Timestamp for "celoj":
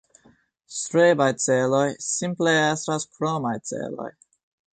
1.43-1.83, 3.73-4.11